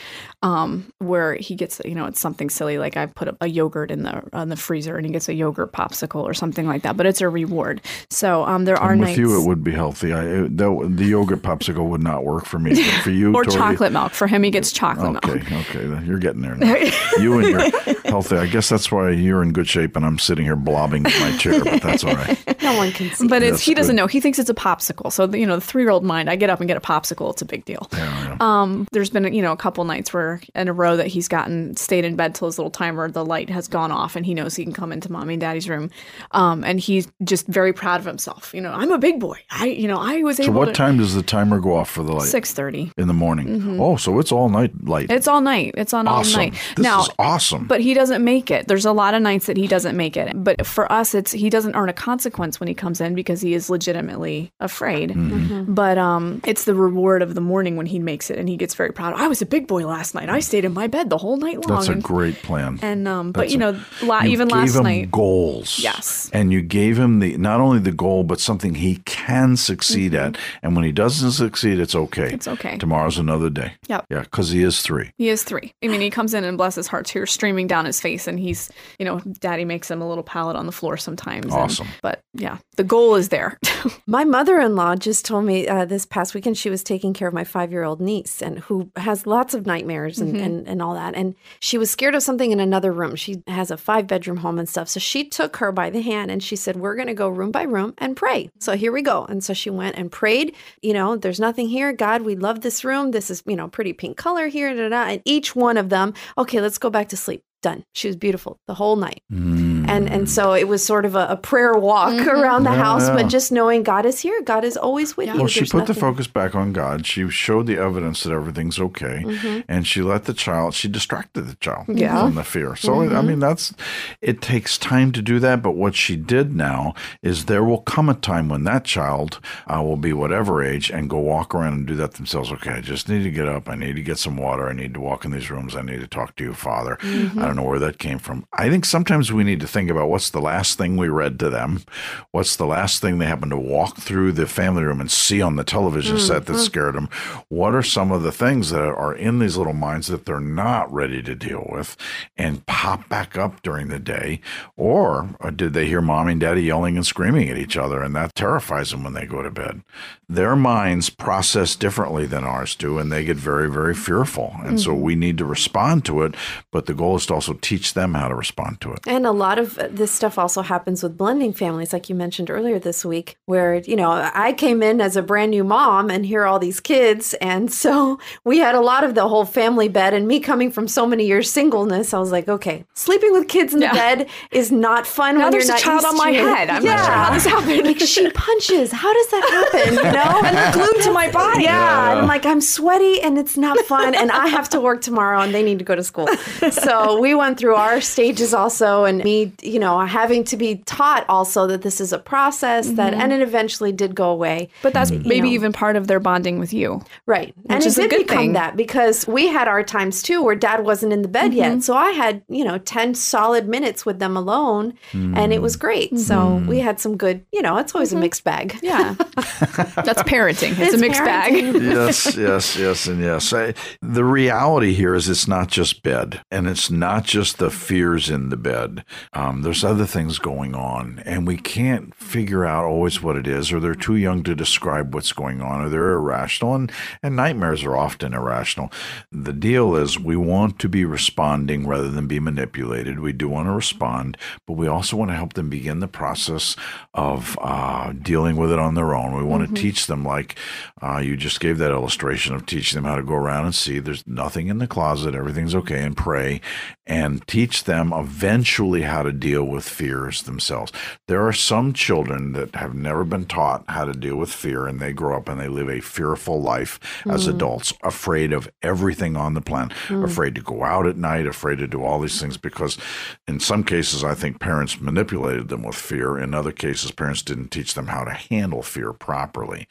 Um, 0.42 0.94
where 1.00 1.36
he 1.36 1.56
gets, 1.56 1.82
you 1.84 1.96
know, 1.96 2.06
it's 2.06 2.20
something 2.20 2.50
silly 2.50 2.78
like 2.78 2.96
I 2.96 3.08
put 3.08 3.28
a, 3.28 3.38
a 3.42 3.48
yogurt 3.48 3.92
in 3.92 4.04
the 4.04 4.24
in 4.34 4.48
the 4.50 4.56
freezer 4.56 4.96
and 4.96 5.06
he 5.06 5.12
gets 5.12 5.28
a 5.28 5.34
yogurt 5.34 5.74
popsicle 5.74 6.24
or 6.24 6.34
something 6.34 6.66
like 6.66 6.84
that. 6.84 6.96
But 6.96 7.06
it's 7.06 7.22
a 7.22 7.28
reward. 7.30 7.82
So 8.10 8.44
um, 8.46 8.66
there 8.66 8.78
are 8.78 8.92
and 8.92 9.02
with 9.02 9.10
nights. 9.10 9.20
you, 9.20 9.42
it 9.42 9.48
would 9.48 9.64
be 9.64 9.72
healthy. 9.72 10.14
I 10.14 10.24
the, 10.24 10.90
the 10.90 11.06
yogurt 11.06 11.42
popsicle 11.42 11.88
would 11.90 12.04
not 12.04 12.24
work 12.24 12.46
for 12.46 12.60
me. 12.60 12.76
But 12.76 13.04
for 13.04 13.12
you, 13.12 13.34
or 13.36 13.44
Tori, 13.44 13.58
chocolate 13.58 13.92
milk. 13.92 14.14
For 14.14 14.28
him, 14.28 14.44
he 14.44 14.52
gets 14.52 14.72
chocolate 14.72 15.18
okay, 15.18 15.34
milk. 15.36 15.52
Okay, 15.52 15.80
okay, 15.80 16.06
you're 16.06 16.20
getting 16.20 16.42
there. 16.42 16.56
Now. 16.56 16.76
you 17.20 17.40
and 17.40 17.50
your 17.50 17.60
healthy. 18.06 18.38
I 18.38 18.48
guess 18.48 18.70
that's 18.70 18.92
why 18.92 19.12
you're 19.12 19.44
in 19.44 19.54
good 19.54 19.68
shape, 19.68 19.96
and 19.96 20.06
I'm 20.06 20.20
sitting 20.20 20.46
here 20.46 20.56
blobbing 20.56 21.06
in 21.06 21.20
my 21.20 21.38
chair. 21.38 21.64
But 21.64 21.82
that's 21.82 22.04
all 22.04 22.16
right. 22.16 22.62
no 22.62 22.78
one 22.78 22.92
can 22.92 23.12
see. 23.12 23.28
But 23.28 23.44
it's, 23.44 23.62
he 23.62 23.74
doesn't 23.74 23.96
good. 23.96 24.02
know. 24.02 24.08
He 24.08 24.20
thinks 24.20 24.40
it's 24.40 24.50
a 24.50 24.56
popsicle. 24.56 25.12
So 25.12 25.26
you 25.34 25.46
know, 25.46 25.56
the 25.56 25.62
three 25.62 25.84
year 25.84 25.92
old 25.92 26.04
mind. 26.04 26.30
I 26.30 26.36
get 26.36 26.50
up 26.50 26.60
and 26.60 26.68
get 26.68 26.78
a 26.78 26.82
popsicle. 26.82 27.32
It's 27.32 27.42
a 27.42 27.46
big 27.46 27.66
deal. 27.66 27.88
Yeah, 27.94 28.24
yeah. 28.24 28.38
Um, 28.40 28.88
there's 28.92 29.10
been 29.10 29.32
you 29.34 29.42
know 29.42 29.52
a 29.52 29.58
couple 29.58 29.84
nights 29.84 30.14
where 30.14 30.42
in 30.56 30.68
a 30.68 30.74
row 30.74 30.96
that 30.98 31.08
he's 31.08 31.28
gotten 31.28 31.76
stayed 31.76 32.06
in 32.06 32.16
bed 32.16 32.36
till 32.36 32.48
his 32.48 32.58
little 32.58 32.72
timer, 32.72 33.10
the 33.10 33.26
light 33.26 33.50
has 33.50 33.68
gone 33.68 33.92
off, 33.92 34.16
and 34.16 34.26
he 34.26 34.34
knows 34.34 34.56
he 34.56 34.64
can 34.64 34.74
come 34.74 34.92
into 34.92 35.12
mommy 35.12 35.36
and 35.36 35.42
daddy's 35.42 35.70
room. 35.70 35.90
Um, 36.32 36.64
and 36.64 36.80
he's 36.80 37.08
just 37.24 37.48
very 37.48 37.74
proud 37.80 38.00
of 38.00 38.06
himself. 38.06 38.54
You 38.54 38.62
know, 38.62 38.72
I'm 38.72 38.92
a 38.92 39.00
big 39.00 39.20
boy. 39.20 39.40
I, 39.50 39.68
you 39.68 39.88
know, 39.88 39.98
I 39.98 40.22
was 40.22 40.38
so 40.38 40.44
able. 40.44 40.54
So, 40.54 40.60
what 40.60 40.66
to, 40.66 40.74
time 40.74 40.98
does 40.98 41.16
the 41.16 41.24
timer 41.24 41.60
go 41.60 41.76
off 41.76 41.90
for 41.90 42.04
the 42.04 42.12
light? 42.12 42.28
Six 42.28 42.54
thirty 42.54 42.92
in 42.98 43.08
the 43.08 43.14
morning. 43.14 43.48
Mm-hmm. 43.48 43.82
Oh, 43.82 43.96
so 43.96 44.20
it's 44.20 44.32
all 44.32 44.50
night 44.50 44.72
light. 44.84 45.10
It's 45.10 45.28
all 45.28 45.42
night. 45.42 45.74
It's 45.78 45.94
on 45.94 46.08
awesome. 46.08 46.40
all 46.40 46.46
night. 46.46 46.54
This 46.76 46.84
now, 46.84 47.02
is 47.02 47.10
awesome. 47.18 47.66
But 47.66 47.82
he 47.82 47.94
doesn't 47.94 48.24
make 48.24 48.52
it. 48.52 48.68
There's 48.68 48.86
a 48.86 48.92
lot 48.92 49.14
of 49.14 49.22
nights 49.22 49.48
that 49.48 49.58
he 49.58 49.68
doesn't 49.68 49.98
make 49.98 50.18
it. 50.18 50.32
But 50.36 50.68
for 50.68 50.92
us, 50.92 51.16
it's 51.16 51.32
he 51.32 51.50
doesn't 51.50 51.76
earn 51.76 51.90
a 51.90 51.94
consequence 51.94 52.60
when 52.60 52.68
he 52.68 52.76
comes 52.76 53.02
in 53.02 53.16
because 53.16 53.42
he 53.42 53.54
is 53.54 53.70
legitimately 53.70 54.52
afraid. 54.60 55.12
Mm-hmm. 55.12 55.32
Mm-hmm. 55.32 55.74
But 55.74 55.98
um, 55.98 56.42
it's 56.46 56.66
the 56.66 56.76
reward 56.76 57.22
of 57.22 57.34
the 57.34 57.42
morning 57.42 57.78
when 57.78 57.86
he 57.86 58.00
makes 58.00 58.30
it, 58.30 58.38
and 58.38 58.50
he 58.50 58.58
gets 58.58 58.76
very 58.76 58.92
proud. 58.92 59.14
I 59.16 59.28
was 59.28 59.42
a 59.42 59.46
big 59.46 59.68
boy 59.68 59.88
last 59.88 60.14
night. 60.14 60.30
I 60.30 60.42
stayed 60.42 60.66
in 60.66 60.74
my 60.74 60.88
bed 60.88 61.10
the 61.10 61.18
whole 61.18 61.38
night 61.38 61.66
long. 61.66 61.80
That's 61.80 61.90
a 61.90 61.96
great 61.96 62.36
plan. 62.44 62.80
And 62.82 63.08
um, 63.08 63.32
but 63.32 63.50
you 63.50 63.58
know, 63.58 63.80
la- 64.04 64.24
you 64.24 64.32
even 64.32 64.50
last 64.50 64.76
night, 64.76 65.12
goals. 65.12 65.80
Yes. 65.80 66.30
And 66.34 66.52
you 66.52 66.62
gave 66.62 66.98
him 66.98 67.20
the 67.20 67.38
not 67.38 67.59
only 67.60 67.80
the 67.80 67.92
goal, 67.92 68.24
but 68.24 68.40
something 68.40 68.76
he 68.76 68.98
can 69.06 69.58
succeed 69.58 70.14
mm-hmm. 70.14 70.36
at. 70.36 70.38
And 70.62 70.76
when 70.76 70.86
he 70.86 70.92
doesn't 70.92 71.32
succeed, 71.32 71.80
it's 71.80 71.96
okay. 71.96 72.32
It's 72.34 72.48
okay. 72.48 72.78
Tomorrow's 72.78 73.18
another 73.18 73.50
day. 73.50 73.74
Yep. 73.88 74.06
Yeah, 74.10 74.22
because 74.22 74.50
he 74.50 74.64
is 74.64 74.82
three. 74.82 75.12
He 75.18 75.30
is 75.30 75.44
three. 75.44 75.74
I 75.84 75.88
mean, 75.88 76.02
he 76.02 76.10
comes 76.10 76.34
in 76.34 76.44
and 76.44 76.58
bless 76.58 76.76
his 76.76 76.88
heart, 76.88 77.06
tears 77.06 77.32
streaming 77.32 77.68
down 77.68 77.86
his 77.86 78.00
face, 78.00 78.28
and 78.28 78.40
he's, 78.40 78.70
you 78.98 79.06
know, 79.06 79.20
daddy 79.20 79.66
makes 79.66 79.90
him 79.90 80.02
a 80.02 80.08
little 80.08 80.24
pallet 80.24 80.56
on 80.56 80.66
the 80.66 80.72
floor 80.72 80.98
sometimes. 80.98 81.54
Awesome. 81.54 81.88
And, 81.88 81.96
but 82.02 82.24
yeah, 82.34 82.58
the 82.78 82.84
goal 82.84 83.16
is 83.16 83.30
there. 83.30 83.58
my 84.08 84.24
mother-in-law 84.24 84.98
just 84.98 85.26
told 85.26 85.46
me 85.46 85.68
uh, 85.68 85.86
this 85.86 86.06
past 86.06 86.34
weekend 86.34 86.58
she 86.58 86.70
was 86.70 86.84
taking 86.84 87.14
care 87.14 87.28
of 87.28 87.34
my 87.34 87.44
five-year-old 87.44 88.02
niece 88.02 88.42
and 88.42 88.60
who 88.60 88.92
has 88.96 89.26
lots 89.26 89.54
of 89.54 89.66
nightmares 89.66 90.20
and, 90.20 90.34
mm-hmm. 90.34 90.44
and, 90.44 90.68
and 90.68 90.82
all 90.82 90.94
that. 90.94 91.16
And 91.16 91.36
she 91.60 91.78
was 91.78 91.90
scared 91.90 92.16
of 92.16 92.24
something 92.24 92.52
in 92.52 92.60
another 92.60 92.92
room. 92.92 93.16
She 93.16 93.42
has 93.48 93.72
a 93.72 93.78
five-bedroom 93.78 94.38
home 94.38 94.60
and 94.60 94.70
stuff. 94.70 94.88
So 94.90 95.00
she 95.00 95.28
took 95.28 95.58
her 95.58 95.72
by 95.72 95.90
the 95.90 96.02
hand 96.02 96.32
and 96.32 96.42
she 96.42 96.56
said, 96.56 96.76
"We're 96.76 96.96
going 96.96 97.08
to 97.08 97.14
go 97.14 97.30
room 97.30 97.49
by 97.52 97.64
room 97.64 97.94
and 97.98 98.16
pray." 98.16 98.50
So 98.60 98.76
here 98.76 98.92
we 98.92 99.02
go. 99.02 99.26
And 99.26 99.44
so 99.44 99.54
she 99.54 99.70
went 99.70 99.98
and 99.98 100.12
prayed. 100.12 100.56
You 100.82 100.94
know, 100.94 101.16
there's 101.16 101.40
nothing 101.40 101.70
here. 101.70 101.94
God, 101.94 102.22
we 102.24 102.36
love 102.36 102.62
this 102.62 102.84
room. 102.84 103.12
This 103.12 103.30
is 103.30 103.44
you 103.46 103.56
know 103.56 103.68
pretty 103.68 103.94
pink 103.94 104.18
color 104.18 104.48
here. 104.48 104.74
Da, 104.76 104.90
da. 104.90 105.12
And 105.12 105.22
each 105.26 105.56
one 105.56 105.78
of 105.78 105.90
them, 105.90 106.14
okay, 106.38 106.62
let's 106.62 106.78
go 106.78 106.90
back 106.90 107.10
to 107.10 107.18
sleep 107.18 107.44
done. 107.62 107.84
She 107.94 108.08
was 108.08 108.16
beautiful 108.16 108.60
the 108.68 108.74
whole 108.74 108.96
night. 108.96 109.22
Mm. 109.32 109.69
And 109.90 110.10
and 110.10 110.30
so 110.30 110.54
it 110.54 110.68
was 110.68 110.86
sort 110.86 111.06
of 111.06 111.16
a, 111.16 111.28
a 111.30 111.38
prayer 111.38 111.74
walk 111.74 112.14
mm-hmm. 112.14 112.30
around 112.30 112.64
the 112.64 112.72
yeah, 112.72 112.84
house, 112.84 113.08
yeah. 113.08 113.16
but 113.16 113.28
just 113.28 113.52
knowing 113.52 113.84
God 113.84 114.06
is 114.06 114.20
here. 114.20 114.42
God 114.42 114.64
is 114.64 114.78
always 114.78 115.18
with 115.18 115.28
yeah. 115.28 115.34
you. 115.34 115.40
Well, 115.40 115.48
she 115.48 115.62
There's 115.62 115.72
put 115.72 115.80
nothing. 115.80 115.96
the 115.96 116.02
focus 116.02 116.28
back 116.28 116.56
on 116.56 116.74
God. 116.74 117.06
She 117.06 117.30
showed 117.30 117.68
the 117.68 117.78
evidence 117.78 118.24
that 118.24 118.34
everything's 118.34 118.80
okay. 118.80 119.24
Mm-hmm. 119.26 119.62
And 119.68 119.88
she 119.88 120.02
let 120.02 120.26
the 120.26 120.34
child, 120.34 120.74
she 120.74 120.88
distracted 120.88 121.42
the 121.44 121.56
child 121.56 121.86
yeah. 121.90 122.22
from 122.22 122.36
the 122.36 122.44
fear. 122.44 122.76
So, 122.76 122.96
mm-hmm. 122.96 123.16
I 123.16 123.22
mean, 123.22 123.40
that's, 123.40 123.74
it 124.22 124.42
takes 124.42 124.78
time 124.78 125.12
to 125.14 125.22
do 125.22 125.40
that. 125.40 125.62
But 125.62 125.72
what 125.72 125.96
she 125.96 126.16
did 126.16 126.54
now 126.54 126.94
is 127.22 127.46
there 127.46 127.64
will 127.64 127.82
come 127.82 128.10
a 128.10 128.14
time 128.14 128.50
when 128.50 128.64
that 128.66 128.86
child 128.86 129.40
uh, 129.68 129.82
will 129.82 129.98
be 129.98 130.14
whatever 130.14 130.64
age 130.64 130.90
and 130.92 131.10
go 131.10 131.20
walk 131.20 131.56
around 131.56 131.74
and 131.74 131.88
do 131.88 131.96
that 131.96 132.14
themselves. 132.14 132.52
Okay, 132.52 132.72
I 132.72 132.82
just 132.82 133.10
need 133.10 133.24
to 133.24 133.32
get 133.32 133.48
up. 133.48 133.70
I 133.70 133.76
need 133.76 133.96
to 133.96 134.02
get 134.02 134.18
some 134.18 134.38
water. 134.38 134.68
I 134.68 134.74
need 134.74 134.94
to 134.94 135.00
walk 135.00 135.26
in 135.26 135.32
these 135.32 135.50
rooms. 135.50 135.76
I 135.76 135.82
need 135.82 136.00
to 136.02 136.08
talk 136.08 136.36
to 136.38 136.44
you, 136.44 136.54
Father. 136.54 136.98
Mm-hmm. 137.02 137.40
don't 137.40 137.56
know 137.56 137.64
where 137.64 137.80
that 137.80 138.00
came 138.00 138.20
from. 138.20 138.46
I 138.54 138.70
think 138.70 138.86
sometimes 138.86 139.32
we 139.32 139.44
need 139.44 139.60
to 139.62 139.68
think 139.68 139.79
about 139.88 140.10
what's 140.10 140.32
the 140.32 140.42
last 140.42 140.80
thing 140.80 140.98
we 140.98 141.10
read 141.10 141.38
to 141.40 141.50
them, 141.52 141.84
what's 142.32 142.56
the 142.56 142.66
last 142.66 143.02
thing 143.02 143.20
they 143.20 143.28
happen 143.28 143.52
to 143.52 143.58
walk 143.58 143.98
through 143.98 144.32
the 144.32 144.48
family 144.48 144.84
room 144.84 145.00
and 145.00 145.12
see 145.12 145.42
on 145.42 145.56
the 145.56 145.64
television 145.64 146.18
mm-hmm. 146.18 146.26
set 146.26 146.48
that 146.48 146.58
scared 146.58 146.96
them. 146.96 147.08
What 147.50 147.76
are 147.76 147.84
some 147.84 148.12
of 148.12 148.24
the 148.24 148.32
things 148.32 148.72
that 148.72 148.82
are 148.82 149.14
in 149.14 149.40
these 149.40 149.58
little 149.58 149.74
minds 149.74 150.08
that 150.08 150.26
they're 150.26 150.40
not 150.40 150.92
ready 150.92 151.22
to 151.22 151.36
deal 151.36 151.68
with 151.72 151.96
and 152.36 152.66
pop 152.66 153.08
back 153.10 153.38
up 153.38 153.62
during 153.62 153.90
the 153.90 154.00
day? 154.00 154.42
Or, 154.76 155.30
or 155.40 155.52
did 155.52 155.74
they 155.74 155.86
hear 155.86 156.02
mommy 156.02 156.34
and 156.34 156.42
daddy 156.42 156.64
yelling 156.64 156.98
and 156.98 157.06
screaming 157.06 157.50
at 157.50 157.58
each 157.58 157.78
other 157.78 158.02
and 158.02 158.16
that 158.16 158.36
terrifies 158.36 158.92
them 158.92 159.04
when 159.04 159.14
they 159.14 159.26
go 159.26 159.44
to 159.44 159.52
bed? 159.52 159.84
Their 160.28 160.56
minds 160.56 161.10
process 161.10 161.76
differently 161.76 162.26
than 162.26 162.44
ours 162.44 162.76
do 162.76 162.98
and 162.98 163.12
they 163.12 163.24
get 163.24 163.38
very, 163.38 163.70
very 163.70 163.94
fearful. 163.94 164.54
And 164.60 164.68
mm-hmm. 164.68 164.78
so 164.78 164.94
we 164.94 165.16
need 165.16 165.38
to 165.38 165.46
respond 165.46 166.06
to 166.06 166.24
it, 166.24 166.36
but 166.72 166.86
the 166.86 166.94
goal 166.94 167.18
is 167.18 167.26
to 167.28 167.36
also 167.36 167.54
teach 167.54 167.94
them 167.94 168.14
how 168.14 168.28
to 168.28 168.36
respond 168.36 168.82
to 168.82 168.94
it. 168.94 169.00
And 169.06 169.26
a 169.26 169.32
lot 169.32 169.60
of 169.60 169.69
this 169.76 170.12
stuff 170.12 170.38
also 170.38 170.62
happens 170.62 171.04
with 171.04 171.18
blending 171.18 171.54
families, 171.54 171.94
like 171.94 172.10
you 172.10 172.16
mentioned 172.16 172.50
earlier 172.50 172.80
this 172.80 173.04
week, 173.04 173.38
where, 173.46 173.76
you 173.76 173.96
know, 173.96 174.12
I 174.34 174.54
came 174.54 174.82
in 174.82 175.02
as 175.02 175.16
a 175.16 175.22
brand 175.22 175.52
new 175.52 175.64
mom 175.64 176.10
and 176.10 176.26
here 176.26 176.44
are 176.44 176.46
all 176.46 176.60
these 176.60 176.80
kids. 176.80 177.34
And 177.36 177.72
so 177.84 178.20
we 178.44 178.60
had 178.60 178.76
a 178.76 178.82
lot 178.82 179.04
of 179.04 179.16
the 179.16 179.28
whole 179.28 179.46
family 179.46 179.88
bed. 179.88 180.14
And 180.14 180.28
me 180.28 180.40
coming 180.40 180.72
from 180.72 180.88
so 180.88 181.06
many 181.06 181.26
years 181.26 181.52
singleness, 181.52 182.14
I 182.14 182.20
was 182.20 182.32
like, 182.32 182.48
okay, 182.48 182.86
sleeping 182.94 183.32
with 183.32 183.48
kids 183.48 183.74
in 183.74 183.82
yeah. 183.82 183.92
the 183.92 183.98
bed 183.98 184.30
is 184.52 184.72
not 184.72 185.06
fun 185.06 185.38
now 185.38 185.44
when 185.44 185.52
there's 185.52 185.68
you're 185.68 185.76
not 185.76 185.82
a 185.82 185.84
child 185.84 186.06
on 186.06 186.18
my 186.18 186.32
it. 186.32 186.36
head. 186.36 186.70
I'm 186.70 186.84
yeah. 186.84 186.96
not 186.96 187.06
sure 187.06 187.14
how 187.14 187.34
this 187.34 187.46
happened. 187.46 187.84
like 187.86 188.00
she 188.00 188.30
punches. 188.32 188.92
How 188.92 189.14
does 189.14 189.28
that 189.32 189.72
happen? 189.72 189.94
You 189.96 190.04
know? 190.04 190.42
and 190.46 190.58
they're 190.58 190.74
glued 190.74 191.04
to 191.04 191.12
my 191.12 191.32
body. 191.32 191.64
Yeah. 191.64 192.14
yeah. 192.14 192.20
I'm 192.22 192.28
like, 192.28 192.46
I'm 192.46 192.62
sweaty 192.62 193.22
and 193.22 193.38
it's 193.38 193.58
not 193.58 193.78
fun. 193.86 194.16
And 194.16 194.32
I 194.32 194.48
have 194.48 194.70
to 194.70 194.80
work 194.80 195.02
tomorrow 195.02 195.42
and 195.42 195.54
they 195.54 195.64
need 195.64 195.80
to 195.80 195.86
go 195.86 195.96
to 195.96 196.04
school. 196.04 196.28
so 196.72 197.20
we 197.20 197.36
went 197.36 197.58
through 197.58 197.76
our 197.76 198.02
stages 198.02 198.54
also 198.54 199.06
and 199.06 199.24
me, 199.24 199.52
you 199.64 199.80
know, 199.80 200.00
having 200.00 200.44
to 200.46 200.58
be 200.58 200.78
taught 200.86 201.26
also 201.30 201.68
that 201.68 201.82
this 201.82 202.02
is 202.02 202.14
a 202.14 202.20
process 202.20 202.88
mm-hmm. 202.88 202.96
that 202.96 203.14
and 203.14 203.32
it 203.34 203.42
eventually 203.42 203.92
did 203.92 204.16
go 204.16 204.30
away. 204.30 204.70
But 204.82 204.94
that's 204.94 205.12
maybe 205.12 205.42
know. 205.42 205.56
even 205.56 205.74
part 205.74 205.96
of 205.96 206.08
their 206.08 206.20
bonding 206.20 206.60
with 206.60 206.74
you. 206.74 207.02
Right. 207.26 207.54
and 207.70 207.86
it 207.86 207.96
did 207.96 208.10
become 208.10 208.38
thing. 208.38 208.54
that 208.54 208.76
because 208.76 209.28
we 209.28 209.48
had 209.48 209.68
our 209.68 209.84
times 209.84 210.22
too 210.22 210.44
where 210.44 210.56
dad 210.56 210.84
wasn't 210.84 211.14
in 211.14 211.22
the 211.22 211.28
bed 211.28 211.52
mm-hmm. 211.52 211.58
yet. 211.58 211.84
So 211.84 211.96
I 211.96 212.12
had, 212.12 212.44
you 212.50 212.64
know, 212.64 212.78
10 212.78 213.16
solid 213.16 213.68
minutes 213.68 214.06
with 214.06 214.20
them 214.20 214.36
alone 214.38 214.94
mm. 215.12 215.36
and 215.36 215.54
it 215.54 215.62
was 215.62 215.76
great. 215.76 216.12
Mm-hmm. 216.12 216.18
So 216.18 216.56
we 216.68 216.80
had 216.80 217.00
some 217.00 217.18
good, 217.18 217.46
you 217.52 217.62
know, 217.62 217.78
it's 217.78 217.94
always 217.96 218.12
a 218.12 218.16
mm-hmm. 218.16 218.22
mixed 218.22 218.44
bag. 218.44 218.78
Yeah. 218.82 219.14
that's 219.16 220.24
parenting. 220.24 220.72
It's, 220.72 220.80
it's 220.80 220.94
a 220.96 220.98
mixed 220.98 221.22
parenting. 221.22 221.74
bag. 221.74 221.82
yes, 221.82 222.36
yes, 222.36 222.78
yes, 222.78 223.08
and 223.08 223.22
yes. 223.22 223.54
I, 223.54 223.74
the 224.02 224.24
reality 224.24 224.94
here 224.94 225.16
is 225.16 225.30
it's 225.30 225.48
not 225.48 225.68
just 225.68 226.04
bed 226.04 226.42
and 226.52 226.68
it's 226.68 226.90
not 226.90 227.24
just 227.24 227.58
the 227.58 227.70
fears 227.70 228.30
in 228.30 228.50
the 228.50 228.58
bed. 228.58 229.04
Um, 229.34 229.49
there's 229.58 229.84
other 229.84 230.06
things 230.06 230.40
going 230.40 230.74
on 230.74 231.22
and 231.26 231.46
we 231.46 231.58
can't 231.58 232.14
figure 232.16 232.66
out 232.66 232.86
always 232.86 233.22
what 233.22 233.36
it 233.36 233.48
is 233.48 233.72
or 233.72 233.80
they're 233.80 233.96
too 233.96 234.16
young 234.16 234.44
to 234.44 234.56
describe 234.56 235.14
what's 235.14 235.34
going 235.34 235.62
on 235.62 235.82
or 235.82 235.90
they're 235.90 236.14
irrational 236.14 236.76
and, 236.76 236.92
and 237.22 237.36
nightmares 237.36 237.84
are 237.84 237.98
often 237.98 238.34
irrational. 238.34 238.92
The 239.32 239.54
deal 239.54 239.96
is 239.96 240.20
we 240.20 240.36
want 240.36 240.80
to 240.80 240.90
be 240.90 241.06
responding 241.06 241.88
rather 241.88 242.10
than 242.10 242.28
be 242.28 242.40
manipulated. 242.40 243.20
We 243.20 243.34
do 243.34 243.50
want 243.50 243.68
to 243.68 243.74
respond, 243.74 244.38
but 244.66 244.74
we 244.74 244.88
also 244.88 245.18
want 245.18 245.32
to 245.32 245.36
help 245.36 245.54
them 245.54 245.70
begin 245.70 246.00
the 246.00 246.08
process 246.08 246.76
of 247.14 247.58
uh, 247.62 248.14
dealing 248.14 248.56
with 248.56 248.72
it 248.72 248.80
on 248.80 248.96
their 248.96 249.16
own. 249.16 249.36
We 249.36 249.44
want 249.44 249.64
mm-hmm. 249.64 249.74
to 249.74 249.82
teach 249.82 250.08
them, 250.08 250.24
like 250.24 250.56
uh, 251.02 251.18
you 251.18 251.36
just 251.36 251.60
gave 251.60 251.78
that 251.80 251.92
illustration 251.92 252.56
of 252.56 252.66
teaching 252.66 252.98
them 252.98 253.10
how 253.10 253.16
to 253.16 253.24
go 253.24 253.36
around 253.36 253.66
and 253.66 253.76
see 253.76 254.00
there's 254.00 254.26
nothing 254.28 254.68
in 254.68 254.78
the 254.78 254.88
closet, 254.88 255.36
everything's 255.36 255.76
okay, 255.76 256.04
and 256.04 256.16
pray, 256.16 256.62
and 257.10 257.46
teach 257.48 257.86
them 257.86 258.14
eventually 258.14 259.02
how 259.02 259.24
to 259.24 259.32
deal 259.32 259.64
with 259.64 259.90
fears 259.90 260.44
themselves. 260.44 260.92
There 261.28 261.46
are 261.46 261.52
some 261.52 261.92
children 261.92 262.52
that 262.54 262.76
have 262.76 262.94
never 262.94 263.24
been 263.24 263.48
taught 263.48 263.84
how 263.88 264.06
to 264.06 264.14
deal 264.14 264.36
with 264.36 264.54
fear, 264.54 264.86
and 264.86 265.00
they 265.00 265.12
grow 265.12 265.38
up 265.38 265.50
and 265.50 265.60
they 265.60 265.68
live 265.68 265.90
a 265.90 266.02
fearful 266.02 266.62
life 266.62 267.00
mm. 267.24 267.34
as 267.34 267.48
adults, 267.48 267.94
afraid 268.04 268.54
of 268.54 268.70
everything 268.84 269.36
on 269.36 269.56
the 269.56 269.62
planet, 269.62 269.98
mm. 270.08 270.24
afraid 270.24 270.54
to 270.54 270.62
go 270.62 270.84
out 270.84 271.08
at 271.08 271.18
night, 271.18 271.48
afraid 271.48 271.80
to 271.80 271.88
do 271.88 272.04
all 272.04 272.20
these 272.20 272.40
things 272.40 272.58
because, 272.58 273.00
in 273.48 273.60
some 273.60 273.84
cases, 273.84 274.24
I 274.24 274.36
think 274.36 274.60
parents 274.60 275.02
manipulated 275.02 275.70
them 275.70 275.82
with 275.82 275.96
fear. 275.96 276.38
In 276.38 276.54
other 276.54 276.72
cases, 276.72 277.10
parents 277.10 277.42
didn't 277.42 277.70
teach 277.70 277.96
them 277.96 278.08
how 278.08 278.24
to 278.24 278.32
handle 278.32 278.84
fear 278.84 279.14
properly. 279.14 279.88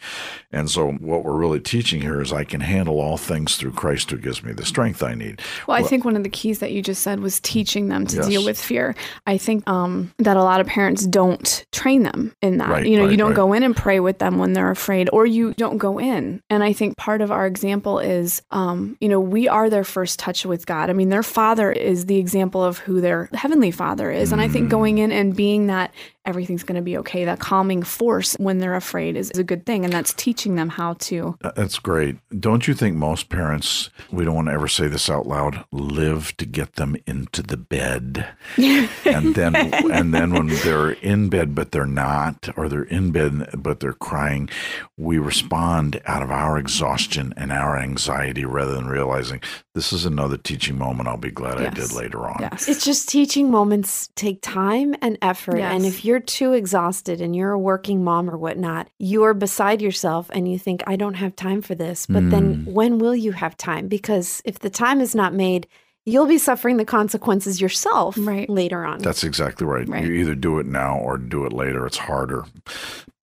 And 0.52 0.70
so, 0.70 0.92
what 0.92 1.24
we're 1.24 1.36
really 1.36 1.60
teaching 1.60 2.00
here 2.00 2.22
is 2.22 2.32
I 2.32 2.44
can 2.44 2.60
handle 2.60 3.00
all 3.00 3.16
things 3.16 3.56
through 3.56 3.72
Christ 3.72 4.12
who 4.12 4.18
gives 4.18 4.44
me 4.44 4.52
the 4.52 4.64
strength 4.64 5.02
I 5.02 5.14
need. 5.14 5.42
Well, 5.66 5.76
I 5.76 5.82
think 5.82 6.04
one 6.04 6.14
of 6.14 6.22
the 6.22 6.28
keys 6.28 6.60
that 6.60 6.70
you 6.70 6.80
just 6.80 7.07
said 7.08 7.20
was 7.20 7.40
teaching 7.40 7.88
them 7.88 8.06
to 8.06 8.16
yes. 8.16 8.26
deal 8.26 8.44
with 8.44 8.60
fear. 8.60 8.94
I 9.26 9.38
think 9.38 9.68
um, 9.68 10.12
that 10.18 10.36
a 10.36 10.42
lot 10.42 10.60
of 10.60 10.66
parents 10.66 11.06
don't 11.06 11.66
train 11.72 12.02
them 12.02 12.34
in 12.42 12.58
that. 12.58 12.68
Right, 12.68 12.86
you 12.86 12.96
know, 12.96 13.04
right, 13.04 13.10
you 13.10 13.16
don't 13.16 13.30
right. 13.30 13.36
go 13.36 13.52
in 13.54 13.62
and 13.62 13.74
pray 13.74 13.98
with 13.98 14.18
them 14.18 14.38
when 14.38 14.52
they're 14.52 14.70
afraid, 14.70 15.08
or 15.12 15.24
you 15.24 15.54
don't 15.54 15.78
go 15.78 15.98
in. 15.98 16.42
And 16.50 16.62
I 16.62 16.72
think 16.72 16.96
part 16.96 17.22
of 17.22 17.30
our 17.30 17.46
example 17.46 17.98
is, 17.98 18.42
um, 18.50 18.96
you 19.00 19.08
know, 19.08 19.20
we 19.20 19.48
are 19.48 19.70
their 19.70 19.84
first 19.84 20.18
touch 20.18 20.44
with 20.44 20.66
God. 20.66 20.90
I 20.90 20.92
mean, 20.92 21.08
their 21.08 21.22
father 21.22 21.72
is 21.72 22.06
the 22.06 22.18
example 22.18 22.62
of 22.62 22.78
who 22.78 23.00
their 23.00 23.30
heavenly 23.32 23.70
father 23.70 24.10
is. 24.10 24.28
Mm. 24.28 24.32
And 24.32 24.40
I 24.42 24.48
think 24.48 24.66
mm. 24.66 24.70
going 24.70 24.98
in 24.98 25.10
and 25.10 25.34
being 25.34 25.68
that 25.68 25.94
everything's 26.28 26.62
going 26.62 26.76
to 26.76 26.82
be 26.82 26.96
okay. 26.98 27.24
That 27.24 27.40
calming 27.40 27.82
force 27.82 28.36
when 28.38 28.58
they're 28.58 28.74
afraid 28.74 29.16
is, 29.16 29.30
is, 29.30 29.38
a 29.38 29.44
good 29.44 29.64
thing. 29.64 29.84
And 29.84 29.92
that's 29.92 30.12
teaching 30.12 30.56
them 30.56 30.68
how 30.68 30.92
to. 30.94 31.36
That's 31.56 31.78
great. 31.78 32.16
Don't 32.38 32.68
you 32.68 32.74
think 32.74 32.96
most 32.96 33.30
parents, 33.30 33.88
we 34.12 34.24
don't 34.24 34.34
want 34.34 34.48
to 34.48 34.52
ever 34.52 34.68
say 34.68 34.88
this 34.88 35.08
out 35.08 35.26
loud, 35.26 35.64
live 35.72 36.36
to 36.36 36.44
get 36.44 36.74
them 36.74 36.96
into 37.06 37.42
the 37.42 37.56
bed. 37.56 38.28
and 38.56 39.34
then 39.34 39.56
and 39.56 40.12
then 40.12 40.32
when 40.32 40.48
they're 40.48 40.90
in 40.90 41.30
bed 41.30 41.54
but 41.54 41.72
they're 41.72 41.86
not, 41.86 42.50
or 42.56 42.68
they're 42.68 42.82
in 42.82 43.10
bed 43.10 43.48
but 43.56 43.80
they're 43.80 43.94
crying, 43.94 44.50
we 44.98 45.18
respond 45.18 46.00
out 46.04 46.22
of 46.22 46.30
our 46.30 46.58
exhaustion 46.58 47.32
and 47.36 47.50
our 47.50 47.78
anxiety 47.78 48.44
rather 48.44 48.74
than 48.74 48.86
realizing 48.86 49.40
this 49.74 49.92
is 49.92 50.04
another 50.04 50.36
teaching 50.36 50.76
moment 50.76 51.08
I'll 51.08 51.16
be 51.16 51.30
glad 51.30 51.58
yes. 51.58 51.72
I 51.72 51.74
did 51.74 51.92
later 51.92 52.26
on. 52.26 52.36
Yes. 52.40 52.68
It's 52.68 52.84
just 52.84 53.08
teaching 53.08 53.50
moments 53.50 54.10
take 54.14 54.42
time 54.42 54.94
and 55.00 55.16
effort. 55.22 55.58
Yes. 55.58 55.72
And 55.72 55.86
if 55.86 56.04
you're 56.04 56.17
you're 56.18 56.24
too 56.24 56.52
exhausted 56.52 57.20
and 57.20 57.36
you're 57.36 57.52
a 57.52 57.58
working 57.58 58.02
mom 58.02 58.28
or 58.28 58.36
whatnot, 58.36 58.88
you're 58.98 59.34
beside 59.34 59.80
yourself 59.80 60.28
and 60.32 60.50
you 60.50 60.58
think, 60.58 60.82
I 60.84 60.96
don't 60.96 61.14
have 61.14 61.36
time 61.36 61.62
for 61.62 61.76
this. 61.76 62.06
But 62.06 62.24
mm. 62.24 62.30
then 62.30 62.64
when 62.66 62.98
will 62.98 63.14
you 63.14 63.30
have 63.32 63.56
time? 63.56 63.86
Because 63.86 64.42
if 64.44 64.58
the 64.58 64.70
time 64.70 65.00
is 65.00 65.14
not 65.14 65.32
made, 65.32 65.68
you'll 66.04 66.26
be 66.26 66.38
suffering 66.38 66.76
the 66.76 66.84
consequences 66.84 67.60
yourself 67.60 68.16
right. 68.18 68.50
later 68.50 68.84
on. 68.84 68.98
That's 68.98 69.22
exactly 69.22 69.64
right. 69.64 69.88
right. 69.88 70.04
You 70.04 70.12
either 70.14 70.34
do 70.34 70.58
it 70.58 70.66
now 70.66 70.98
or 70.98 71.18
do 71.18 71.46
it 71.46 71.52
later. 71.52 71.86
It's 71.86 71.98
harder. 71.98 72.44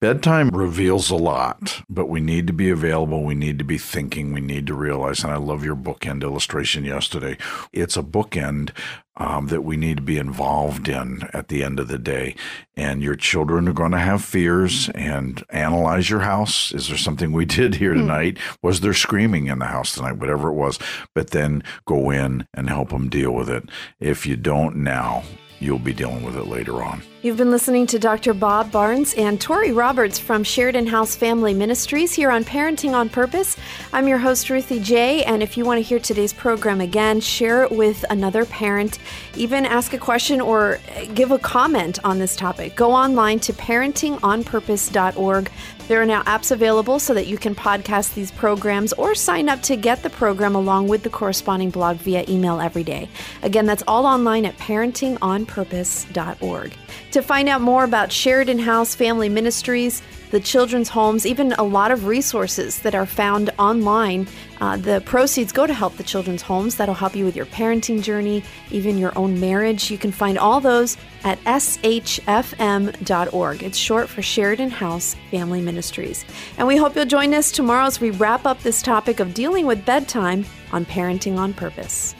Bedtime 0.02 0.50
reveals 0.50 1.10
a 1.10 1.16
lot, 1.16 1.82
but 1.90 2.10
we 2.10 2.20
need 2.20 2.48
to 2.48 2.54
be 2.54 2.70
available. 2.70 3.24
We 3.24 3.34
need 3.34 3.58
to 3.60 3.66
be 3.66 3.78
thinking. 3.78 4.34
We 4.34 4.42
need 4.42 4.68
to 4.68 4.74
realize, 4.74 5.24
and 5.24 5.32
I 5.32 5.38
love 5.38 5.64
your 5.64 5.76
bookend 5.76 6.22
illustration 6.22 6.84
yesterday. 6.84 7.38
It's 7.72 7.96
a 7.96 8.04
bookend 8.04 8.72
um, 9.16 9.48
that 9.48 9.64
we 9.64 9.78
need 9.78 9.98
to 9.98 10.04
be 10.04 10.18
involved 10.18 10.90
in 10.90 11.30
at 11.32 11.48
the 11.48 11.64
end 11.64 11.80
of 11.80 11.88
the 11.88 11.98
day. 11.98 12.36
And 12.76 13.02
your 13.02 13.16
children 13.16 13.70
are 13.70 13.74
going 13.74 13.94
to 13.94 14.00
have 14.00 14.22
fears 14.22 14.90
and 14.90 15.42
analyze 15.50 16.10
your 16.10 16.20
house. 16.20 16.74
Is 16.74 16.90
there 16.90 16.98
something 16.98 17.32
we 17.32 17.46
did 17.46 17.76
here 17.76 17.94
hmm. 17.94 18.02
tonight? 18.02 18.36
Mm. 18.36 18.58
Was 18.62 18.82
there 18.82 18.94
screaming 18.94 19.48
in 19.48 19.60
the 19.60 19.68
house 19.68 19.96
tonight? 19.96 20.18
Whatever 20.18 20.50
it 20.50 20.56
was. 20.56 20.78
But 21.14 21.30
then 21.30 21.64
go 21.86 22.10
in 22.12 22.48
and 22.54 22.70
help 22.70 22.90
them 22.90 23.08
deal 23.08 23.32
with 23.32 23.50
it. 23.50 23.70
If 24.02 24.26
you 24.26 24.36
don't 24.36 24.76
now, 24.76 25.24
you'll 25.60 25.80
be 25.80 25.94
dealing 25.94 26.24
with 26.24 26.36
it 26.36 26.48
later 26.48 26.84
on. 26.84 27.02
You've 27.26 27.38
been 27.38 27.50
listening 27.50 27.88
to 27.88 27.98
Dr. 27.98 28.36
Bob 28.36 28.72
Barnes 28.72 29.16
and 29.16 29.42
Tori 29.42 29.72
Roberts 29.72 30.20
from 30.20 30.44
Sheridan 30.44 30.86
House 30.86 31.16
Family 31.16 31.56
Ministries 31.56 32.14
here 32.14 32.30
on 32.30 32.44
Parenting 32.44 32.94
on 32.94 33.10
Purpose. 33.10 33.58
I'm 33.92 34.08
your 34.08 34.20
host, 34.20 34.52
Ruthie 34.52 34.80
J. 34.80 35.24
And 35.24 35.42
if 35.42 35.58
you 35.58 35.66
want 35.66 35.80
to 35.80 35.82
hear 35.82 35.98
today's 35.98 36.34
program 36.34 36.82
again, 36.82 37.20
share 37.20 37.64
it 37.64 37.72
with 37.72 38.06
another 38.12 38.46
parent, 38.46 39.00
even 39.36 39.66
ask 39.66 39.94
a 39.94 39.98
question 39.98 40.40
or 40.40 40.80
give 41.16 41.32
a 41.32 41.40
comment 41.40 41.98
on 42.06 42.20
this 42.20 42.36
topic, 42.36 42.76
go 42.76 42.92
online 42.92 43.40
to 43.40 43.54
parentingonpurpose.org. 43.54 45.52
There 45.88 46.02
are 46.02 46.06
now 46.06 46.24
apps 46.24 46.52
available 46.52 46.98
so 46.98 47.14
that 47.14 47.28
you 47.28 47.38
can 47.38 47.54
podcast 47.54 48.16
these 48.16 48.32
programs 48.32 48.92
or 48.94 49.14
sign 49.14 49.50
up 49.50 49.62
to 49.64 49.76
get 49.76 50.02
the 50.02 50.10
program 50.10 50.56
along 50.56 50.88
with 50.88 51.04
the 51.04 51.12
corresponding 51.12 51.70
blog 51.70 51.98
via 51.98 52.26
email 52.28 52.60
every 52.60 52.84
day. 52.84 53.08
Again, 53.44 53.68
that's 53.68 53.84
all 53.88 54.08
online 54.08 54.46
at 54.46 54.58
parentingonpurpose.org. 54.58 56.74
To 57.12 57.22
find 57.22 57.50
out 57.50 57.62
more 57.62 57.84
about 57.84 58.12
Sheridan 58.12 58.58
House 58.60 58.96
Family 58.96 59.30
Ministries, 59.30 60.02
the 60.36 60.42
children's 60.42 60.90
homes, 60.90 61.26
even 61.26 61.54
a 61.54 61.64
lot 61.64 61.92
of 61.92 62.08
resources 62.08 62.80
that 62.80 62.94
are 62.94 63.06
found 63.06 63.52
online. 63.58 64.28
Uh, 64.60 64.76
the 64.76 65.02
proceeds 65.06 65.54
go 65.54 65.66
to 65.66 65.74
help 65.74 65.96
the 65.96 66.04
children's 66.04 66.42
homes. 66.42 66.76
That'll 66.76 66.94
help 66.94 67.16
you 67.16 67.24
with 67.24 67.38
your 67.38 67.46
parenting 67.46 68.04
journey, 68.04 68.44
even 68.70 68.98
your 68.98 69.18
own 69.18 69.40
marriage. 69.40 69.90
You 69.90 69.98
can 69.98 70.12
find 70.12 70.38
all 70.38 70.60
those 70.60 70.98
at 71.24 71.40
shfm.org. 71.46 72.04
It's 73.64 73.78
short 73.78 74.10
for 74.10 74.22
Sheridan 74.22 74.72
House 74.72 75.16
Family 75.32 75.62
Ministries. 75.62 76.26
And 76.58 76.68
we 76.68 76.76
hope 76.76 76.98
you'll 76.98 77.06
join 77.06 77.34
us 77.34 77.50
tomorrow 77.50 77.86
as 77.86 78.02
we 78.02 78.10
wrap 78.10 78.46
up 78.46 78.60
this 78.60 78.82
topic 78.82 79.22
of 79.22 79.34
dealing 79.34 79.66
with 79.66 79.86
bedtime 79.86 80.44
on 80.74 80.84
Parenting 80.86 81.38
on 81.38 81.54
Purpose. 81.54 82.14